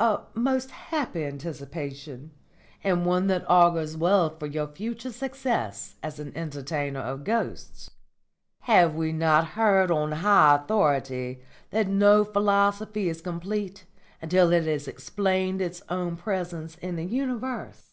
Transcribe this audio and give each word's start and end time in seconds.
"A 0.00 0.20
most 0.32 0.70
happy 0.70 1.22
anticipation, 1.26 2.30
and 2.82 3.04
one 3.04 3.26
that 3.26 3.44
augurs 3.46 3.94
well 3.94 4.30
for 4.30 4.46
your 4.46 4.68
future 4.68 5.12
success 5.12 5.96
as 6.02 6.18
an 6.18 6.32
entertainer 6.34 7.00
of 7.00 7.24
ghosts. 7.24 7.90
Have 8.60 8.94
we 8.94 9.12
not 9.12 9.48
heard 9.48 9.90
on 9.90 10.12
high 10.12 10.54
authority 10.56 11.42
that 11.72 11.88
no 11.88 12.24
philosophy 12.24 13.10
is 13.10 13.20
complete 13.20 13.84
until 14.22 14.50
it 14.50 14.64
has 14.64 14.88
explained 14.88 15.60
its 15.60 15.82
own 15.90 16.16
presence 16.16 16.76
in 16.78 16.96
the 16.96 17.04
universe? 17.04 17.92